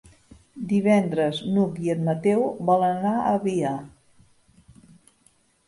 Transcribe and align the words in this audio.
Divendres 0.69 1.41
n'Hug 1.57 1.77
i 1.89 1.91
en 1.95 2.01
Mateu 2.09 2.43
volen 2.71 2.99
anar 3.03 3.13
a 3.21 3.37
Avià. 3.43 3.77